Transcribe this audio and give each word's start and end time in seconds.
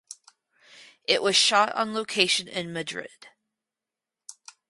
It 1.03 1.21
was 1.21 1.35
shot 1.35 1.71
on 1.75 1.93
location 1.93 2.47
in 2.47 2.73
Madrid. 2.73 3.27